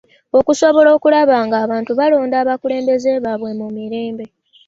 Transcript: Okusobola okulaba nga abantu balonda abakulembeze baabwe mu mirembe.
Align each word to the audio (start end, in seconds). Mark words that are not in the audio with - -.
Okusobola 0.39 0.89
okulaba 0.97 1.35
nga 1.45 1.57
abantu 1.65 1.91
balonda 1.99 2.35
abakulembeze 2.43 3.09
baabwe 3.23 3.51
mu 3.59 3.67
mirembe. 3.75 4.25